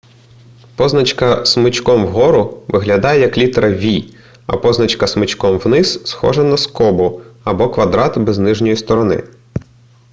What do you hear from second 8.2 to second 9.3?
нижньої сторони